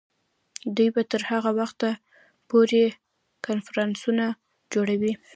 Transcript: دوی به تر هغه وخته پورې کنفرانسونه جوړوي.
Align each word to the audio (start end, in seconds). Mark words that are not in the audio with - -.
دوی 0.75 0.89
به 0.95 1.01
تر 1.11 1.21
هغه 1.31 1.51
وخته 1.59 1.89
پورې 2.49 2.83
کنفرانسونه 3.45 4.25
جوړوي. 4.73 5.13